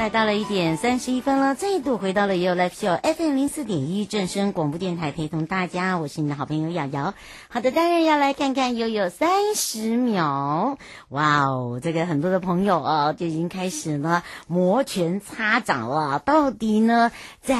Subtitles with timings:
[0.00, 7.12] 来到了一点三十一分了，再度回到了 You Live Show FM 零四点一正声广播电台，陪同大家，我是你的好朋友瑶瑶。
[7.48, 10.78] 好的，当然要来看看悠悠三十秒。
[11.10, 16.18] 哇哦，这个很多的朋友啊，就已经开始呢摩拳擦掌了。
[16.18, 17.12] 到底呢，
[17.42, 17.58] 在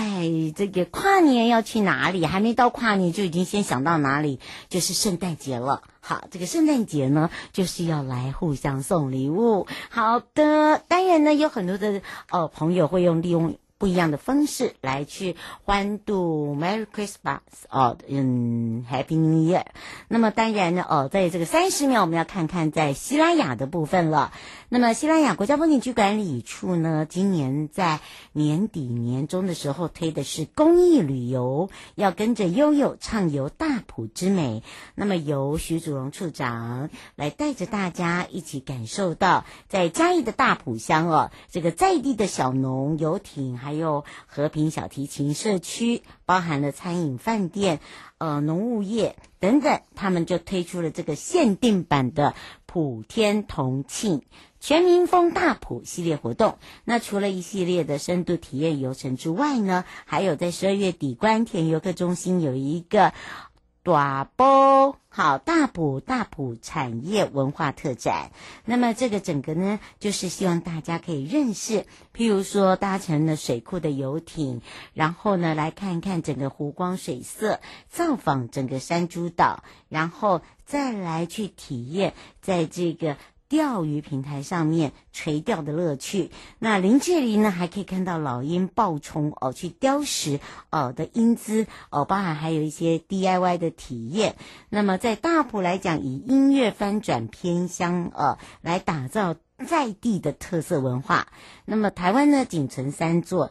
[0.56, 2.24] 这个跨年要去哪里？
[2.24, 4.40] 还没到跨年就已经先想到哪里？
[4.70, 5.82] 就是圣诞节了。
[6.00, 9.66] 好，这个圣诞节呢，就是要来互相送礼物。
[9.90, 13.56] 好的，当然呢，有很多的呃朋友会用利用。
[13.80, 17.38] 不一样的方式来去欢度 Merry Christmas
[17.70, 19.64] 哦，嗯，Happy New Year。
[20.06, 24.34] 那么当然呢，哦，在这个三十秒，我们要看看在西拉雅的部分了。
[24.68, 28.00] 那么西拉雅国家风景区管理处呢，今年在
[28.32, 34.62] 年底年中的时候推的是公益旅游，要跟着悠悠畅游大埔之美。
[34.94, 43.69] 那么由徐祖荣处长来带着大家一起感受到在嘉义的大埔乡哦，这个在地的小农游艇还。
[43.70, 47.78] 还有和平小提琴社区，包含了餐饮、饭店、
[48.18, 52.34] 呃农务业等等，他们就推出了这个限定版的
[52.66, 54.24] 普天同庆
[54.58, 56.58] 全民风大普系列活动。
[56.82, 63.12] 那除了一系列的深度体验游程之外呢，还有在十二月底关田游客中心有一个。
[63.92, 68.30] 大波好，大埔大埔产业文化特展，
[68.64, 74.62] 那么这个整个呢，就是希望大家可以认识，譬如说搭乘了水库的游艇，
[74.94, 83.16] 然后呢来看一看整个湖光水色，造访整个山猪岛，然后再来去体验在这个。
[83.50, 86.30] 钓鱼平台上面垂钓的乐趣，
[86.60, 90.38] 那零距离呢，还可以看到老鹰暴冲哦，去雕石
[90.70, 94.36] 哦的英姿哦，包含还有一些 DIY 的体验。
[94.68, 99.34] 那么在大埔来讲，以音乐翻转偏乡呃来打造
[99.66, 101.26] 在地的特色文化。
[101.64, 103.50] 那么台湾呢，仅存三座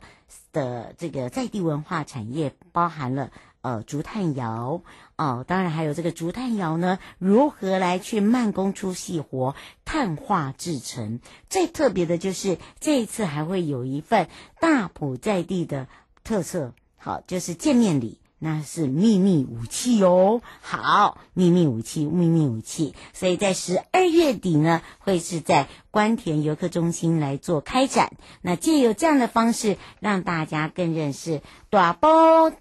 [0.53, 3.31] 的这个在地文化产业，包含了。
[3.61, 4.83] 呃，竹炭窑
[5.19, 9.53] 哦，当然还有这个竹炭窑呢，如何来去慢工出细活，
[9.83, 11.19] 碳化制成？
[11.49, 14.29] 最特别的就是这一次还会有一份
[14.61, 15.89] 大埔在地的
[16.23, 18.21] 特色，好，就是见面礼。
[18.41, 28.13] 那是秘密武器哦，好，秘密武器，秘密武器，所以在十二月底呢，会是在官田游客中心来做开展。
[28.41, 32.07] 那借由这样的方式，让大家更认识大埔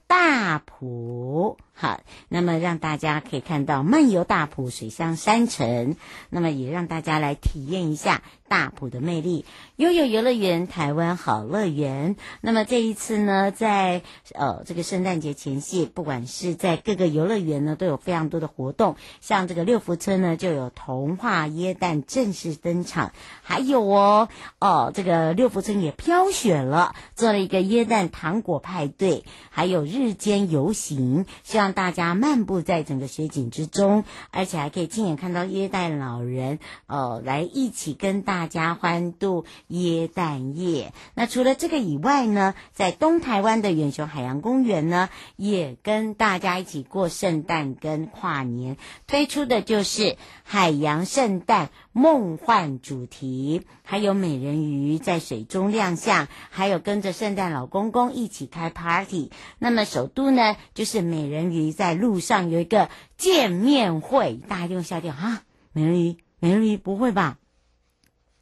[0.08, 1.58] 大埔。
[1.80, 5.94] 好，那么让大家可以看到漫游大埔水乡山城，
[6.28, 9.44] 那么也让大家来体验一下大埔的魅力。
[9.76, 12.16] 悠悠游乐园，台湾好乐园。
[12.40, 14.02] 那么这一次呢，在
[14.34, 18.96] 呃这个圣诞节前夕，不管是在各个游乐园呢，都有非常多的活动。
[19.20, 23.12] 像这个六福村呢，就有童话椰蛋正式登场，
[23.42, 24.28] 还有哦
[24.58, 31.78] 哦，这个六福村也飘雪了，做了一个椰蛋糖果派对，还有日间游行，希让。
[31.78, 34.02] 大家漫步在整个雪景之中，
[34.32, 36.58] 而且还可以亲眼看到耶诞老人
[36.88, 40.92] 哦，来一起跟大家欢度耶诞夜。
[41.14, 48.76] 那除了这个以外呢，在东台湾的远雄海洋公园呢，也跟大家一起过圣诞跟跨年，
[49.06, 59.30] 推出的就是海洋圣诞梦幻主题，还有美人鱼在水中亮相，还有跟着圣诞老公公一起开 party。
[59.58, 65.40] 那么首都呢，就是美人鱼在路上有一个见面会，大家一定会吓掉哈！
[65.72, 67.38] 美人鱼，美人鱼不会吧？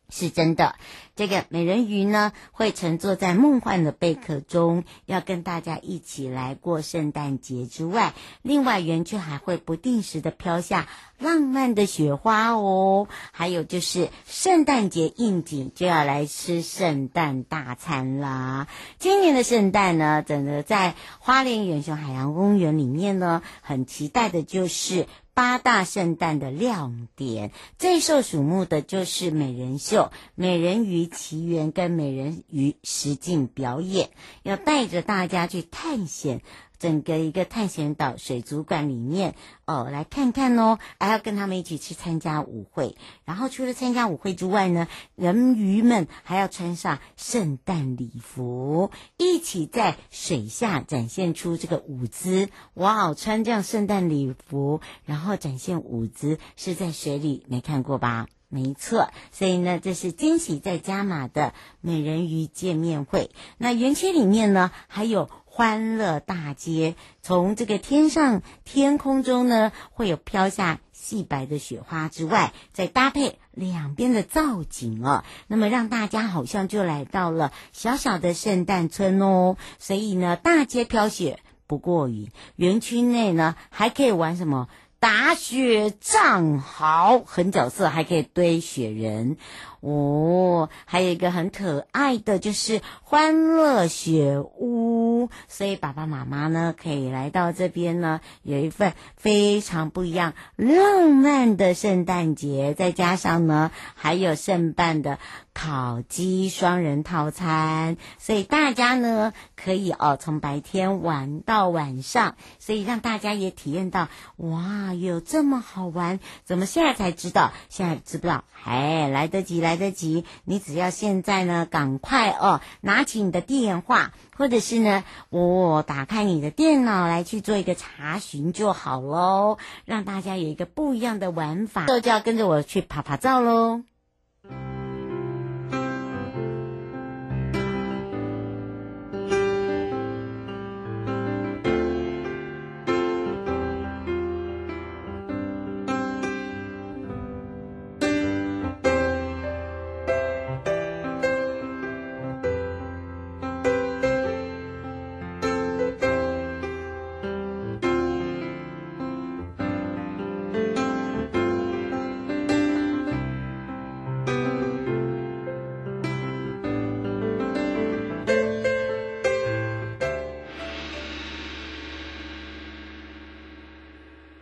[0.08, 0.76] 是真的，
[1.16, 10.86] 这个美人鱼呢，会乘坐在梦幻的贝壳中，要跟大家一起来过圣诞节之外，另外园区还会不定时的飘下
[11.18, 13.08] 浪漫的雪花哦。
[13.32, 18.68] 还有就是圣诞节应景，就要来吃圣诞大餐啦。
[18.98, 25.06] 今年的圣诞呢，整个在花莲远雄海洋公园里面呢，很期待的就是。
[25.36, 34.08] 八大圣诞的亮点，最受瞩目的就是美人秀、美人鱼奇缘跟美人鱼实景表演，
[34.44, 36.40] 要带着大家去探险
[36.78, 39.34] 整个一个探险岛水族馆里面
[39.64, 42.96] 哦，来看看哦，还要跟他们一起去参加舞会。
[43.24, 52.48] 然后除了参加舞会之外呢，人鱼们还要穿上圣诞礼服，一起在水下展现出这个舞姿。
[52.74, 58.26] 哇，穿这样圣诞礼服，然后展现舞姿，是在水里没看过吧？
[58.48, 63.32] 没错，所以呢，这是惊喜再加码的美人鱼见面会。
[63.58, 79.56] 那园区里面呢，还有欢乐大街，从这个天上天空中呢，会有飘下细白的雪花之外，再搭配两边的造景哦，那么让大家好像就来到了小小的圣诞村哦。
[79.78, 84.68] 所以呢，大街飘雪不过瘾，园区内呢还可以玩什么？
[84.98, 89.36] 打雪仗，好，很角色，还可以堆雪人。
[89.80, 105.20] 哦，还有一个很可爱的，就是欢乐雪屋，所以爸爸妈妈呢可以来到这边呢，有一份非常不一样浪漫的圣诞节，再加上呢还有圣诞的
[105.54, 114.08] 烤鸡双人套餐，所以大家呢可以哦从白天玩到晚上，所以让大家也体验到
[114.38, 117.52] 哇，有这么好玩，怎么现在才知道？
[117.68, 118.42] 现在知不知道？
[118.64, 119.75] 哎，来得及来。
[119.76, 133.82] 来得及，你只要现在呢，赶快哦，拿起你的电话，或者是呢，我、打开你的电脑来去做一个查询就好喽，让大家有一个不一样的玩法，就要跟着我去拍拍照喽。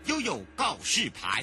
[0.06, 1.42] 又有告示牌。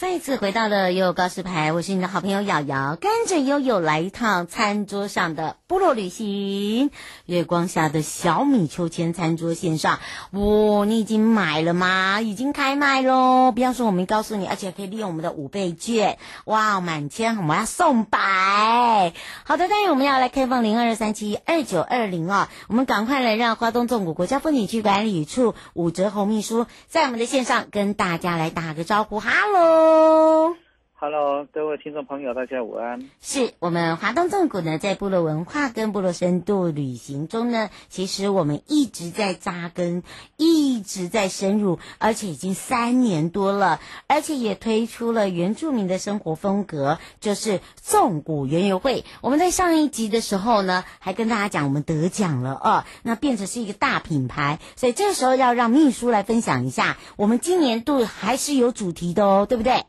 [0.00, 6.92] 再次回到了悠悠告示牌，我是你的好朋友瑶瑶，跟着悠悠来一趟餐桌上的部落旅行。
[7.26, 9.98] 月光下的小米秋千餐桌线上，
[10.30, 12.20] 哇、你已经买了吗？
[12.20, 13.50] 已经开卖喽！
[13.50, 19.12] 不要说我没告诉你，而且可以利用我们的五倍券，哇，满千我们要送百。
[19.42, 29.87] 好的，当然我们要来开放零二三七二九二零啊，我们赶快来让花东纵谷国家风景区管理处武哲侯秘书在我们的线上跟大家来打个招呼，哈喽。
[29.88, 30.67] 안녕.
[31.00, 33.08] Hello，各位听众朋友，大家午安。
[33.22, 40.02] 是我们华东纵谷呢，在部落文化跟部落深度旅行中呢，其实我们一直在扎根，
[40.36, 43.78] 一直在深入，而且已经三年多了，
[44.08, 49.04] 而且也推出了原住民的生活风格，就是纵谷园游会。
[49.20, 59.84] 我们在上一集的时候呢，还跟大家讲我们得奖了哦，那变成是一个大品牌，所以这个时候要让秘书来分享一下，我们今年度还是有主题的哦，对不对？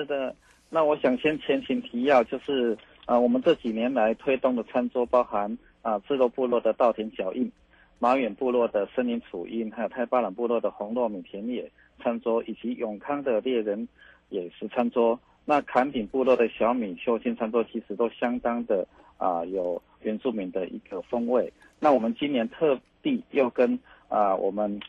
[0.00, 0.34] 是的，
[0.70, 7.52] 那我想先前情提要，就是啊、我们这几年来推动的餐桌，包含啊，智罗部落的稻田脚印，
[7.98, 11.70] 马远部落的森林楚音，还有太巴朗部落的红糯米田野
[12.02, 13.86] 餐桌，以及永康的猎人
[14.30, 15.20] 野食餐桌。
[15.44, 18.86] 那坎顶部落的小米秋千餐桌，其实都相当的
[19.18, 21.52] 啊，有原住民的一个风味。
[21.78, 24.80] 那我们今年特地又跟啊，我们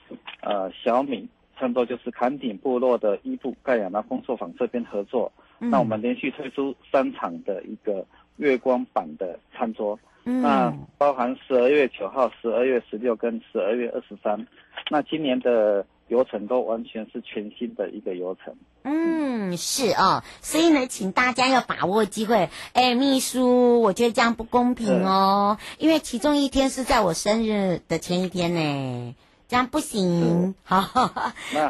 [0.41, 1.27] 呃小米。
[1.61, 8.03] 餐桌就是坎顶部落的伊布盖亚那工作坊这边合作，嗯，那我们连续推出三场的一个
[8.37, 14.47] 月光版的餐桌，嗯，那包含十二月九号、十二月十六跟十二月二十三，
[14.89, 18.51] 那今年的流程都完全是全新的一个流程。
[18.83, 22.49] 嗯，是哦，所以呢，请大家要把握机会。
[22.73, 29.15] 哎，秘书，我觉得这样不公平哦，因为其中一天是在我生日的前一天呢。
[29.51, 30.79] 这样不行，好，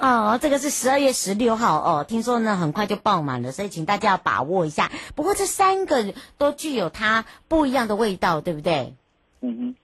[0.03, 4.91] 哦，这个是十二月十六号哦，听说呢很快就爆满了，所以请大家要把握一下。
[5.15, 8.93] 不过这三个都具有它不一样的味道，对不对？
[9.41, 9.75] 嗯哼，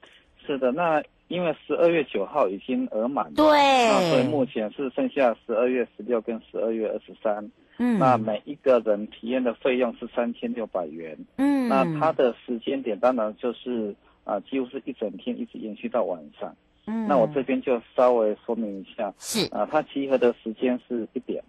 [0.45, 0.71] 是的。
[0.71, 7.49] 那因为十二月九号已经额满了，对，所以目前是剩下十二月十六跟十二月二十三。
[7.79, 11.17] 嗯，那每一个人体验的费用是三千六百元。
[11.37, 16.55] 嗯，那它的时间点当然就是啊、呃，几乎是一整天一直延续到晚上。
[16.87, 19.45] 嗯，那我这边就稍微说明一下，是。
[19.53, 21.43] 啊，它集合的时间是一点，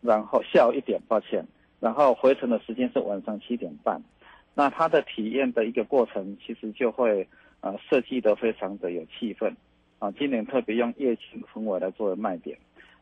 [0.00, 1.44] 然后下午一点，抱歉，
[1.78, 4.02] 然后回程的时间是晚上七点半，
[4.54, 7.28] 那它的体验的一个过程其实就会
[7.60, 9.52] 呃设计的非常的有气氛，
[9.98, 12.56] 啊，今年特别用夜景氛围来作为卖点。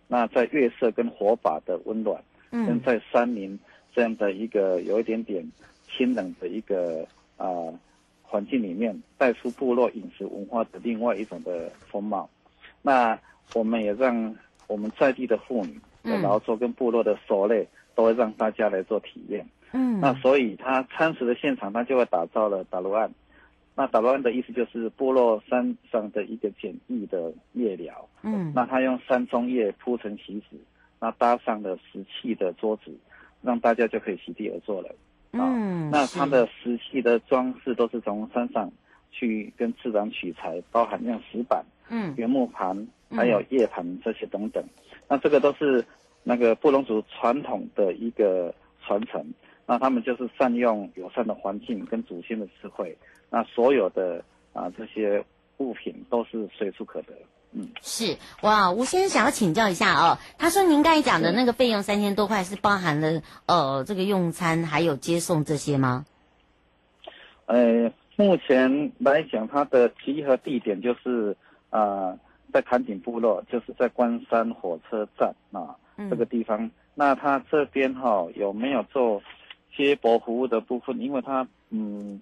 [0.09, 3.59] 那在月色跟火把的温暖，嗯，跟在山林
[3.95, 5.45] 这样的一个有一点点
[5.89, 7.47] 清冷的一个啊
[8.29, 12.29] 环境里面，带出部落饮食文化的另外一种的风貌。
[12.83, 13.19] 那
[13.55, 19.47] 我们也让我们在地的妇女的劳作跟部落的手类，都会让大家来做体验。
[19.73, 23.11] 嗯，那所以他餐食的现场，他就会打造了打罗案。
[23.75, 28.09] 那打罗案的意思就是部落山上的一个简易的夜寮。
[28.23, 30.57] 嗯，那他用山中叶铺成席子，
[30.99, 32.91] 那搭上了石砌的桌子，
[33.43, 34.89] 让大家就可以席地而坐了。
[35.45, 38.71] 嗯，那它的石器的装饰都是从山上
[39.11, 44.65] 去跟自然取材，包含像石板、嗯，原木盘，还有叶盘这些等等。
[45.09, 45.85] 那这个都是
[46.23, 49.25] 那个布隆族传统的一个传承。
[49.69, 52.97] 那他们就是善用友善的环境跟祖先的智慧，
[53.29, 55.25] 那所有的啊这些
[55.57, 57.13] 物品都是随处可得。
[57.53, 66.05] 嗯，是哇，吴先生想要请教一下哦，他说您刚才讲的那个费用三千多块是包含了呃这个用餐还有接送这些吗？
[67.47, 71.37] 呃，目前来讲，它的集合地点就是
[71.71, 72.19] 啊、呃、
[72.53, 76.71] 在坎顶部落，就是在关山火车站啊、嗯、这个地方。
[76.95, 79.23] 那他这边哈、哦、有没有做？
[79.77, 82.19] 接驳服务的部分，因为他嗯，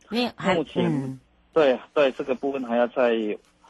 [0.56, 1.20] 目前、嗯、
[1.52, 3.12] 对对这个部分还要再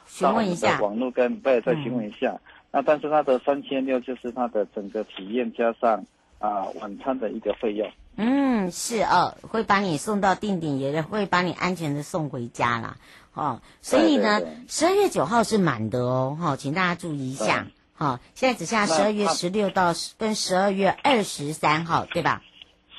[0.07, 2.33] 询问一下网络跟对再询问一下。
[2.33, 2.41] 嗯、
[2.73, 6.05] 那但是它的三千六就是它的整个体验加上
[6.39, 7.91] 啊晚餐的一个费用。
[8.17, 12.97] 嗯，是哦，会把你送到定点，也会把你安全的送回家啦。
[13.33, 17.67] 哦，所以呢，十二月九号是满的哦，哈、哦，请大家注意一下。
[17.97, 22.43] 好、哦，现在只剩下十二月十六到跟十二月二十三号，对吧？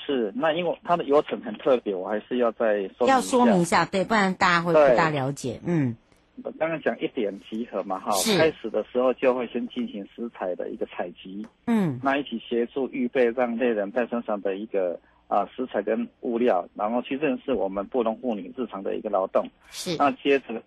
[0.06, 5.62] 是，那因为它的流程很特别，我还是要再说要说明一下，对，不然大家会不大了解。
[5.66, 5.96] 嗯，
[6.44, 19.46] 我刚刚讲一点集合嘛，哈，开始的时候就会先进行食材的一个采集，嗯，那一起协助预备让猎人带身上的一个啊食材跟物料，然后去认识我们布农妇女日常的一个劳动。
[19.70, 20.62] 是，那接着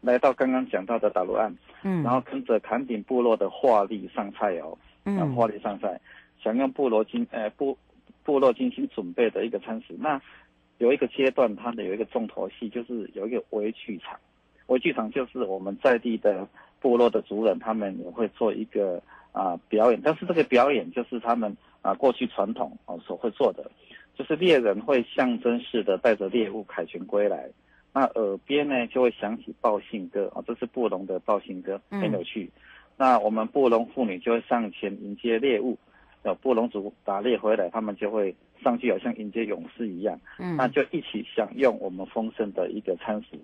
[0.00, 6.00] 来到刚刚讲到的打罗案，嗯，然后跟着坎顶部落的画力上菜哦，嗯，画力上菜，
[6.42, 7.76] 想用部落经呃部。
[8.24, 10.18] 部落精心准备的一个餐食，那
[10.78, 14.18] 有一个阶段，它的有一个重头戏，就是有一个围剧场。
[14.66, 16.46] 围剧场就是我们在地的
[16.80, 19.02] 部落的族人，他们也会做一个
[19.32, 21.50] 啊、呃、表演，但是这个表演就是他们
[21.82, 23.70] 啊、呃、过去传统哦所会做的，
[24.16, 27.48] 就是猎人会象征式的带着猎物凯旋归来，
[27.92, 32.44] 那耳边呢就会响起报信歌啊、哦，这是布隆的报信歌，很有趣。
[32.44, 32.60] 嗯、
[32.96, 35.78] 那我们布隆妇女就会上前迎接猎物。
[36.24, 40.18] 有布隆族打猎回来，他们就会上去，好像迎接勇士一样。
[40.38, 43.38] 嗯，那就一起享用我们丰盛的一个餐食。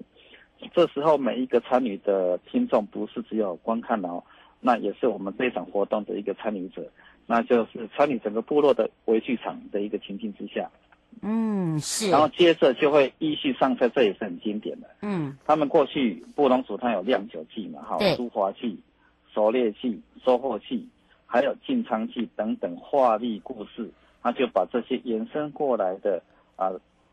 [0.72, 4.22] 这时候，每一个参与的听众不是只有观看哦，
[4.60, 6.86] 那也是我们这场活动的一个参与者，
[7.26, 10.70] 那就是参与整个部落的围剧场的一个情境之下。
[11.22, 12.10] 嗯，是。
[12.10, 14.88] 然后接着就会依序上菜，这也是很经典的。
[15.02, 18.78] 嗯，他们过去布农族他有酿酒器嘛，哈，对，书华祭、
[19.34, 20.88] 狩猎祭、收获器。
[21.32, 23.88] 还有进仓器等等画力故事，
[24.20, 26.20] 他就把这些延伸过来的
[26.56, 26.72] 啊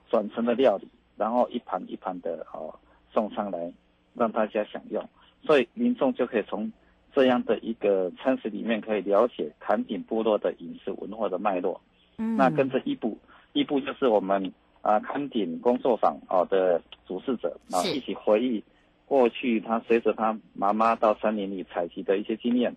[0.09, 2.73] 转成了料理，然后一盘一盘的哦
[3.17, 3.73] 送上来
[4.13, 5.03] 让大家享用，
[5.41, 6.71] 所以民众就可以从
[7.15, 11.81] 这样的一个餐食里面可以了解坎顶部落的饮食文化的脉络。
[12.19, 13.17] 嗯，那跟着一部
[13.53, 18.63] 一部就是我们啊坎顶工作坊哦的主事者啊一起回忆
[19.07, 22.71] 过去他随着他妈妈到森林里采集的一些经验。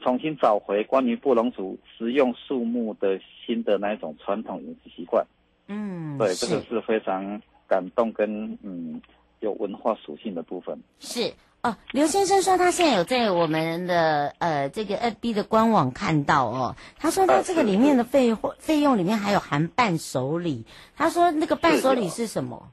[0.00, 5.24] 重新找回关于布隆族食用树木的新的那一种传统饮食习惯，
[5.68, 9.00] 嗯，对，这个是非常感动跟嗯
[9.44, 10.80] 有文化属性的部分。
[10.98, 11.32] 是
[11.62, 20.64] 哦，刘先生说他现在有在我们的呃这个 FB 的官网看到哦，他说他这个里面的费费用里面还有含伴手礼，
[20.96, 22.70] 他说那个伴手礼是什么？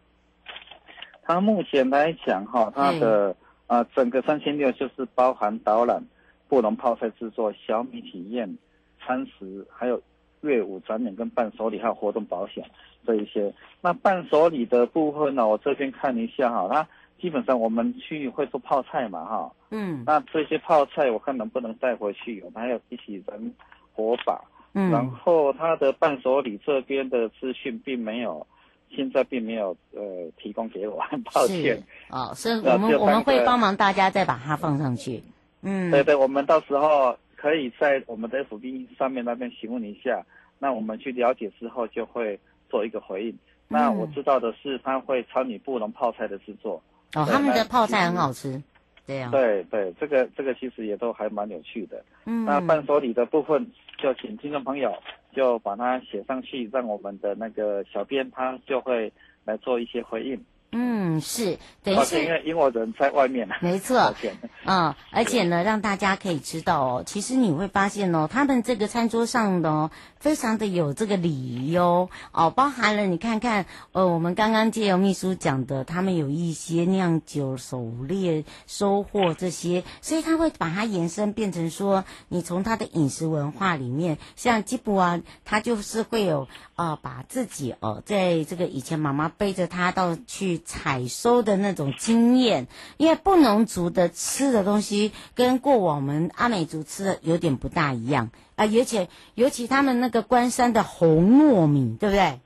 [1.23, 3.35] 他目前来讲哈，他的
[3.67, 6.03] 啊、呃、整个三千六就是包含导览。
[6.49, 8.57] 布农泡菜制作、小米体验、
[8.99, 10.01] 餐食，还有
[10.41, 12.63] 乐舞展演跟伴手礼，还有活动保险
[13.05, 13.53] 这一些。
[13.81, 16.87] 那伴手礼的部分呢，我这边看一下哈，它
[17.21, 23.53] 基本上我们去会做泡菜嘛哈，嗯，那这些泡菜我看能不能带回去，还有一起人
[23.93, 24.41] 火把，
[24.73, 28.45] 嗯，然后它的伴手礼这边的资讯并没有，
[28.89, 30.01] 现在并没有呃
[30.37, 31.81] 提供给我，很 抱歉。
[32.09, 35.21] 哦，所以我们我们会帮忙大家再把它放上去。
[35.63, 40.23] 嗯，对对，我们到时候可以在我们的 FB 上面那边询问一下，
[40.59, 43.31] 那我们去了解之后就会做一个回应。
[43.31, 43.37] 嗯、
[43.69, 46.79] 那我知道的是，他会参与布隆泡菜的制作，
[47.15, 48.61] 哦，他们的泡菜很好吃，
[49.07, 49.31] 对呀、啊。
[49.31, 52.05] 对对，这个这个其实也都还蛮有趣的。
[52.25, 53.65] 嗯，那伴手礼的部分，
[53.97, 54.93] 就请听众朋友
[55.33, 59.11] 就把它写上去，让我们的那个小编他就会
[59.45, 60.39] 来做一些回应。
[60.73, 64.15] 嗯，是，等于是因为因为人在外面，没错，啊、
[64.63, 90.60] 嗯，而且呢，让大家可以知道哦，其实你会发现哦，他们这个餐桌上的哦，非常的有这个礼仪哦，哦，包含了你看看，呃，我们刚刚借由秘书讲的，他们有一些酿酒、狩猎、收获这些，所以他会把它延伸变成说，你从他的饮食文化里面，像吉布啊，他就是会有啊、呃，把自己哦、呃，在这个以前妈妈背着他到去。
[90.61, 102.39] 采收的那种经验，因为布农族的吃的东西跟过往我们阿美族吃的有点不大一样啊，而且尤其他们那个关山的红糯米，对不对？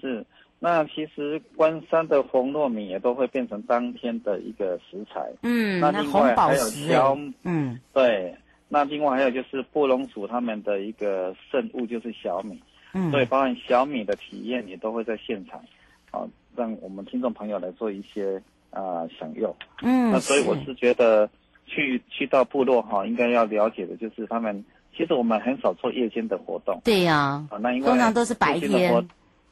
[0.00, 0.26] 是，
[0.58, 5.30] 那其实关山的红糯米也都会变成当天的一个食材。
[5.42, 8.36] 嗯，那另外还有小，嗯，对，
[8.68, 12.60] 那另外还有就是布隆族他们的一个圣物就是小米，
[12.92, 15.62] 嗯，所以包含小米的体验也都会在现场，
[16.10, 16.28] 啊。
[16.56, 21.28] 让我们听众朋友来做一些啊、呃、享用，嗯，那所以我是觉得
[21.66, 24.64] 去去到部落哈，应该要了解的就是他们
[24.96, 29.06] 其实我们很少做夜间的活动，对呀、啊，啊，那因为通常都是白天，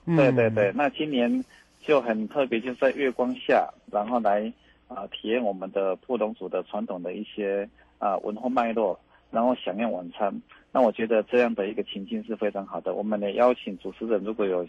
[0.07, 1.45] 对对对，那今年
[1.85, 4.53] 就很特别，就是在月光下，然后来
[4.89, 7.69] 啊、呃、体验我们的布农族的传统的一些
[7.99, 8.99] 啊、呃、文化脉络，
[9.31, 10.33] 然后享用晚餐。
[10.71, 12.95] 那我觉得这样的一个情境是非常好的。
[12.95, 14.67] 我们也邀请主持人如果有。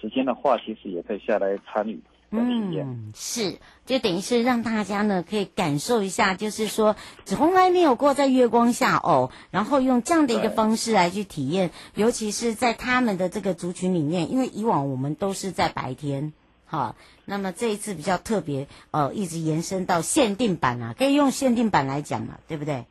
[0.00, 2.00] 时间的话，其实也可以下来参与。
[2.30, 16.32] 嗯，是，就等于是让大家呢可以感受一下，就是说从来没有过在月光下哦，然后用这样的一个方式来去体验，尤其是在他们的这个族群里面，因为以往我们都是在白天，
[16.64, 22.84] 好，那么这一次比较特别，呃，一直延伸到限定版啊，可以用限定版来讲嘛，对不对？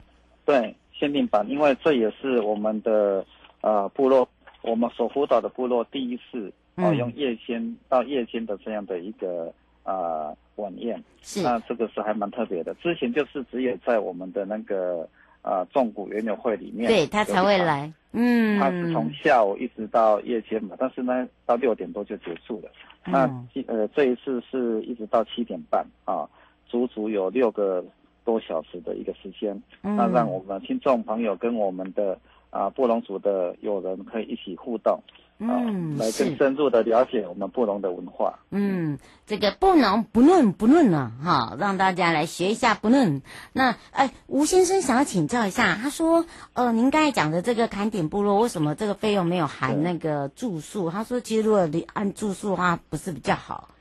[0.45, 3.25] 对，限定版，因为这也是我们的
[3.59, 4.29] 呃部落，
[4.75, 6.51] 我们所辅导的部落第一次。
[6.75, 9.45] 啊，用夜间到夜间的这样的一个
[9.83, 11.41] 啊、呃、晚宴，是。
[11.41, 12.73] 那这个是还蛮特别的。
[12.83, 15.07] 之前就是只有在我们的那个
[15.41, 22.69] 啊纵谷园游会里面，对他才会来，嗯，他是从下午一直到夜间嘛，但是呢到六点多就结束了。
[23.05, 26.27] 嗯、那呃这一次是一直到七点半啊，
[26.67, 27.81] 足足有六个
[28.25, 35.01] 多小时的一个时间，嗯、那让我们听众朋友跟我们的啊布农族的友人可以一起互动。
[35.37, 38.39] 嗯，来更深入的了解我们布农的文化。
[38.51, 43.21] 嗯，这个布农不论不论了哈，让大家来学一下不论。
[43.51, 50.89] 那哎，吴先生想要请教一下，他说，呃，您刚才讲的这个坎顶部落，为什么这个费用没有含那个住宿？
[50.89, 53.71] 他说，其实如果你按住宿的话，不是比较好？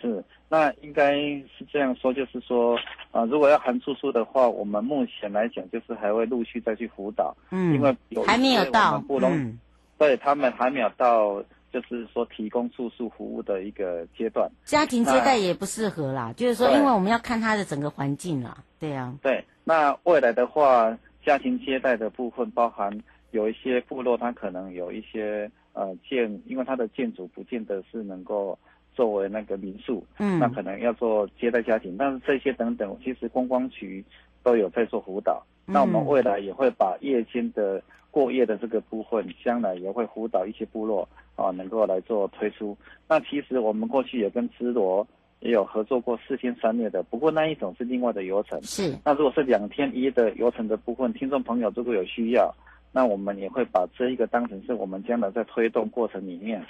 [0.00, 2.76] 是，那应该是这样说，就是说，
[3.12, 7.34] 啊、呃，如果要含住宿的话，我们目前来讲，就是还会陆续再去辅导。
[7.52, 9.02] 嗯，因为有还没有到。
[9.22, 9.58] 嗯
[9.96, 14.50] 对他们还没有到，就是说提供住宿服务的一个阶段。
[14.64, 18.56] 家庭接待也不适合啦，就是说，因为我们要看他的整个环境啦。
[18.78, 19.14] 对啊。
[19.20, 22.90] 对，那未来的话，家庭接待的部分包含
[23.32, 28.58] 有一些部落，它可能有一些呃建，因为它的建筑不见得是能够
[28.94, 34.04] 作为那个民宿，嗯，那可能要做接待家庭，但是这些等等，其实观光局
[34.42, 35.44] 都有在做辅导。
[35.66, 37.82] 嗯、那我们未来也会把夜间的。
[38.12, 42.76] 过夜的这个部分，将来也会辅导一些部落啊，能够来做推出。
[43.06, 45.06] 那其实我们过去也跟芝罗
[45.38, 48.60] 也有合作过四天三夜的，不过那一种是另外的游程。
[48.64, 48.98] 是。
[49.04, 52.52] 那如果是两天一夜的游程的部分，听众朋友如果有需要，
[52.90, 56.60] 那我们也会把这一个当成是我们将来在推动过程里面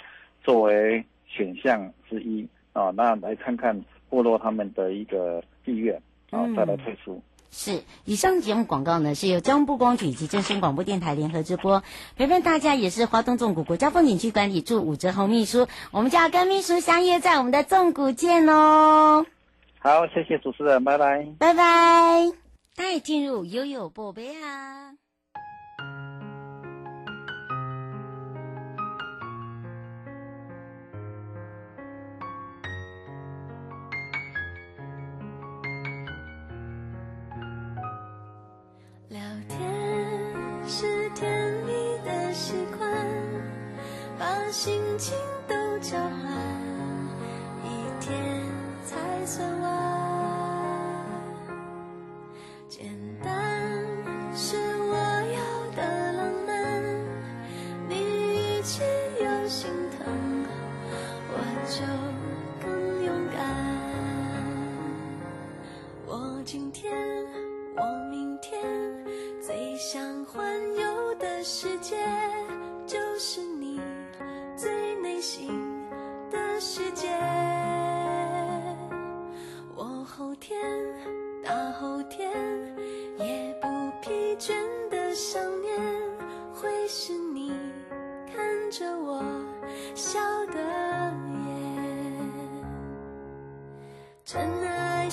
[0.42, 2.90] 作为选项之一啊。
[2.90, 5.96] 那来看看部落他们的一个意愿
[6.30, 7.14] 啊，再来推出。
[7.14, 11.82] 嗯是，以上节目广告呢是由交通部光局以及正声广播电台联合直播，
[12.14, 19.26] 陪伴大家也是花东纵谷国家风景区管理处武哲红秘书，我们就要跟秘书相约在我们的纵谷见喽。
[19.80, 22.32] 好，谢谢主持人，拜拜，拜拜，
[22.76, 24.99] 带进入悠悠宝贝啊。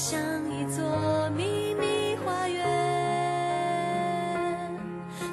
[0.09, 0.17] 像
[0.49, 2.63] 一座秘密花园，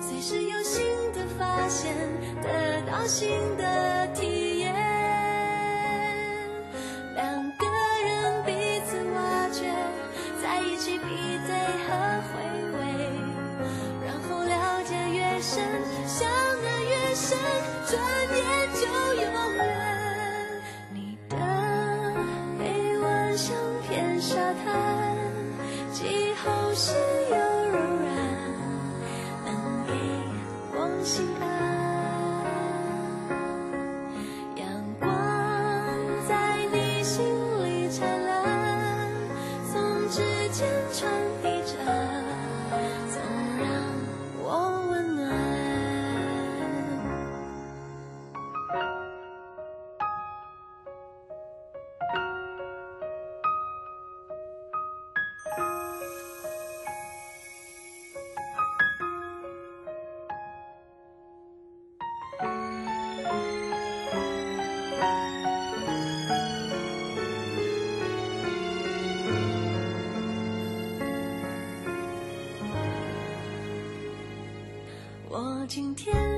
[0.00, 1.94] 随时有新的发现，
[2.42, 3.30] 得到新
[75.74, 76.33] 今天，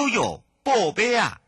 [0.00, 1.38] 悠悠宝贝啊！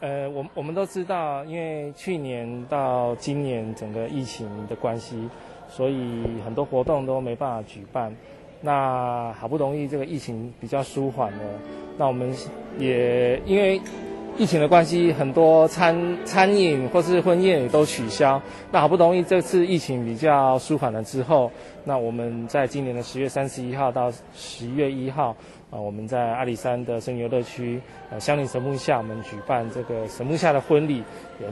[0.00, 5.28] 呃，我我们都知道，因为去年到今年整个疫情的关系，
[5.68, 8.16] 所以很多活动都没办法举办。
[8.62, 11.44] 那好不容易这个疫情比较舒缓了，
[11.98, 12.34] 那我们
[12.78, 13.78] 也因为
[14.38, 18.40] 疫情的关系，很多餐餐饮或是婚宴也都取消。
[18.70, 21.50] 那好不容易这次疫情比较舒缓了之后，
[21.82, 25.34] 那我们在今年的十月三十一号到十一月一号，
[25.72, 31.02] 啊，我们在阿里山的森林游乐区，呃，香林神木下，我们举办这个神木下的婚礼，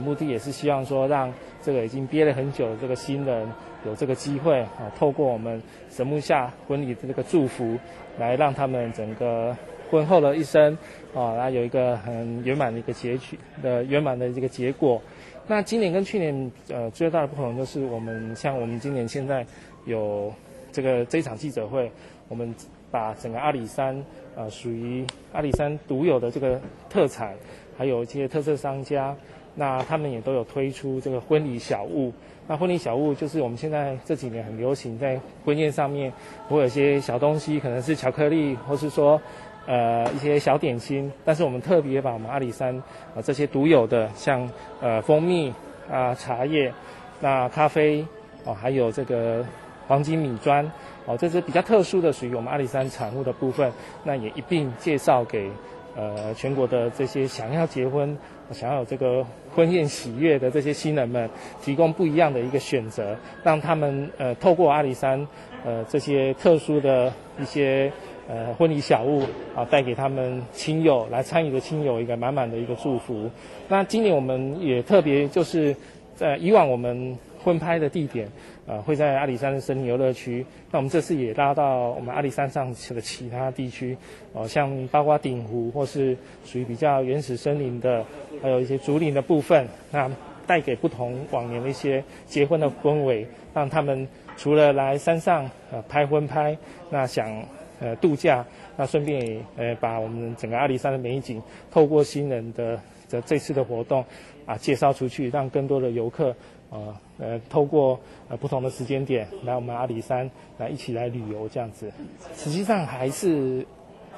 [0.01, 3.51] 目的也是希望说，让这个已经憋了很久的这个新人
[3.85, 7.77] 有这个机会啊，透过我们神木下婚礼的这个祝福，
[8.17, 9.53] 来让他们整个
[9.89, 10.77] 婚后的一生
[11.13, 15.01] 啊，来有一个很圆满的一个结局的圆满的这个结果。
[15.47, 19.45] 那今年跟去年呃最大的不同就是，我们像我们今年现在
[19.85, 20.33] 有
[20.71, 21.91] 这个这一场记者会，
[22.27, 22.53] 我们。
[22.89, 24.01] 把整个阿里山，
[24.33, 26.57] 呃，属于阿里山独有的这个
[26.89, 27.35] 特产，
[27.77, 29.13] 还有一些特色商家，
[29.55, 32.13] 那他们也都有推出这个婚礼小物。
[32.49, 36.11] 那婚礼小物就是我们现在这几年很流行，在婚宴上面
[36.47, 39.21] 会有些小东西，可能是巧克力，或是说，
[39.65, 41.11] 呃，一些小点心。
[41.25, 42.73] 但是我们特别把我们阿里山
[43.13, 45.53] 啊、这些独有的，像呃蜂蜜
[45.91, 46.73] 啊、茶叶、
[47.19, 48.05] 那咖啡
[48.45, 49.45] 哦、还有这个
[49.85, 50.71] 黄金米砖，
[51.05, 53.69] 哦，这是比较特殊的，属于我们阿里山产物的部分。
[54.05, 55.51] 那也一并介绍给
[55.97, 58.17] 呃全国的这些想要结婚、
[58.51, 61.29] 想要有这个婚宴喜悦的这些新人们，
[61.61, 65.27] 提供不一样的一个选择，让他们呃透过阿里山
[65.65, 67.91] 呃这些特殊的一些。
[68.29, 69.21] 呃，婚礼小物
[69.55, 73.31] 啊，带给他们亲友来参与的亲友一个满满的一个祝福。
[73.69, 75.73] 那今年我们也特别就是
[76.13, 78.27] 在以往我们婚拍的地点，
[78.67, 80.45] 呃，会在阿里山的森林游乐区。
[80.69, 83.97] 那我们这次也拉到我们阿里山上的其他地区，
[84.33, 88.05] 哦、呃，像包括顶湖或是属于比较原始森林的，
[88.43, 90.11] 还有一些竹林的部分，那
[90.45, 96.55] 带给不同往年的一些结婚的氛围，让他们除了来山上呃拍婚拍，
[96.91, 97.43] 那想。
[97.79, 98.43] 呃，度假，
[98.75, 104.03] 那顺便也呃把我们整个阿里山的美景，透过新人的这这次的活动
[104.47, 106.35] 啊介绍出去，让更多的游客
[106.69, 107.99] 呃，呃透过
[108.29, 111.91] 呃不同的时间点来我们阿里山来一起来旅游这样子。
[112.35, 113.65] 实际上还是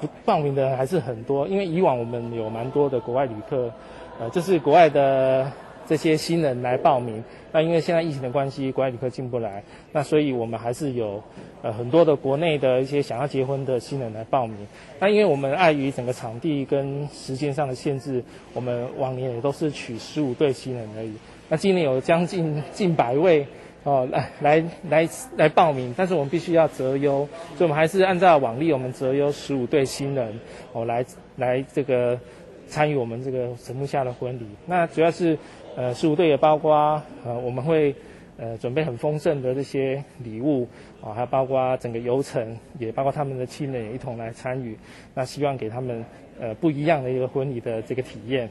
[0.00, 3.72] 不报名的人还是很多，因为以往我们有蛮多的国外旅客，
[4.18, 5.50] 呃就是国外的。
[5.86, 9.60] 这些新人来报名，那因为现在疫情的关系，国外旅客进不来，
[9.90, 11.20] 那所以我们还是有
[11.62, 14.56] 呃很多的国内的一些想要结婚的新人来报名。
[15.00, 18.22] 那因为我们碍于整个场地跟时间上的限制，
[18.54, 21.12] 我们往年也都是取十五对新人而已。
[21.50, 23.46] 那今年有将近近百位
[23.82, 30.40] 哦来来来来报名，但是我们必须要择优，所以我们还是按照往例，我们择优十五对新人
[30.72, 31.04] 哦来
[31.36, 32.18] 来这个
[32.66, 34.46] 参与我们这个神木下的婚礼。
[34.64, 35.36] 那主要是。
[35.76, 37.94] 呃，十五对也包括呃，我们会
[38.36, 40.66] 呃准备很丰盛的这些礼物
[41.00, 44.76] 啊，还包括整个游程，也包括他们的亲人也一同来参与。
[45.14, 46.04] 那希望给他们
[46.40, 48.50] 呃不一样的一个婚礼的这个体验。